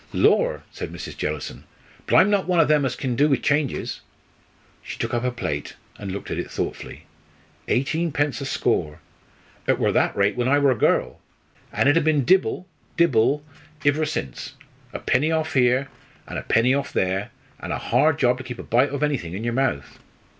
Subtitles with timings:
[0.13, 1.15] "Lor'!" said Mrs.
[1.15, 1.63] Jellison.
[2.07, 4.01] "But I'm not one o' them as kin do with changes."
[4.81, 7.05] She took up her plait and looked at it thoughtfully.
[7.67, 8.99] "Eighteen pence a score.
[9.67, 11.19] It wor that rate when I wor a girl.
[11.71, 12.65] An' it ha' been dibble
[12.97, 13.43] dibble
[13.85, 14.55] iver sense;
[14.91, 15.87] a penny off here,
[16.27, 17.29] an' a penny off there,
[17.59, 19.99] an' a hard job to keep a bite ov anythink in your mouth."